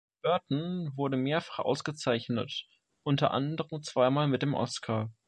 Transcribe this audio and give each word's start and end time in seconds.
Burton 0.23 0.91
wurde 0.97 1.15
mehrfach 1.15 1.59
ausgezeichnet, 1.59 2.65
unter 3.03 3.29
anderem 3.29 3.83
zweimal 3.83 4.27
mit 4.27 4.41
dem 4.41 4.55
Oscar. 4.55 5.11